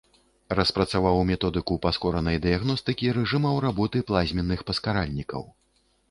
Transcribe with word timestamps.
Распрацаваў 0.59 1.17
методыку 1.31 1.75
паскоранай 1.83 2.39
дыягностыкі 2.45 3.11
рэжымаў 3.17 3.55
работы 3.67 4.01
плазменных 4.09 4.59
паскаральнікаў. 4.71 5.43